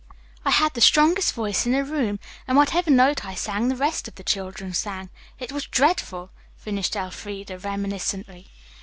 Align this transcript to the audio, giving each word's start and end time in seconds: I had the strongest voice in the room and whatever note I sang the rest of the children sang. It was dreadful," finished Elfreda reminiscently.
I 0.43 0.49
had 0.49 0.73
the 0.73 0.81
strongest 0.81 1.35
voice 1.35 1.67
in 1.67 1.73
the 1.73 1.83
room 1.83 2.19
and 2.47 2.57
whatever 2.57 2.89
note 2.89 3.23
I 3.23 3.35
sang 3.35 3.67
the 3.67 3.75
rest 3.75 4.07
of 4.07 4.15
the 4.15 4.23
children 4.23 4.73
sang. 4.73 5.11
It 5.37 5.51
was 5.51 5.67
dreadful," 5.67 6.31
finished 6.57 6.95
Elfreda 6.95 7.59
reminiscently. 7.59 8.47